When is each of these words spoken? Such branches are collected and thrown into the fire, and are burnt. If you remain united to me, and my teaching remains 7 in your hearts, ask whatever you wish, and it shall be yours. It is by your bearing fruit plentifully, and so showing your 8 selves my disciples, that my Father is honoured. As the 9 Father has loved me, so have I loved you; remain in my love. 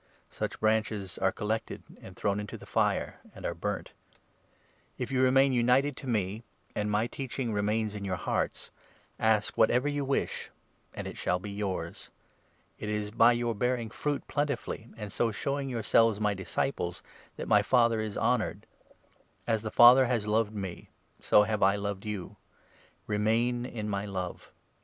Such 0.31 0.59
branches 0.59 1.19
are 1.19 1.31
collected 1.31 1.83
and 2.01 2.15
thrown 2.15 2.39
into 2.39 2.57
the 2.57 2.65
fire, 2.65 3.19
and 3.35 3.45
are 3.45 3.53
burnt. 3.53 3.91
If 4.97 5.11
you 5.11 5.21
remain 5.21 5.53
united 5.53 5.95
to 5.97 6.07
me, 6.09 6.41
and 6.73 6.89
my 6.89 7.05
teaching 7.05 7.53
remains 7.53 7.91
7 7.91 7.99
in 7.99 8.05
your 8.05 8.15
hearts, 8.15 8.71
ask 9.19 9.55
whatever 9.59 9.87
you 9.87 10.03
wish, 10.03 10.49
and 10.95 11.05
it 11.05 11.19
shall 11.19 11.37
be 11.37 11.51
yours. 11.51 12.09
It 12.79 12.89
is 12.89 13.11
by 13.11 13.33
your 13.33 13.53
bearing 13.53 13.91
fruit 13.91 14.27
plentifully, 14.27 14.87
and 14.97 15.11
so 15.13 15.31
showing 15.31 15.69
your 15.69 15.81
8 15.81 15.85
selves 15.85 16.19
my 16.19 16.33
disciples, 16.33 17.03
that 17.35 17.47
my 17.47 17.61
Father 17.61 18.01
is 18.01 18.17
honoured. 18.17 18.65
As 19.45 19.61
the 19.61 19.69
9 19.69 19.73
Father 19.73 20.05
has 20.07 20.25
loved 20.25 20.55
me, 20.55 20.89
so 21.19 21.43
have 21.43 21.61
I 21.61 21.75
loved 21.75 22.07
you; 22.07 22.37
remain 23.05 23.67
in 23.67 23.87
my 23.87 24.07
love. 24.07 24.51